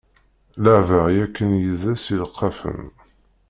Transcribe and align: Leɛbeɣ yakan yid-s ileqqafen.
Leɛbeɣ 0.63 1.05
yakan 1.17 1.51
yid-s 1.61 2.05
ileqqafen. 2.13 2.81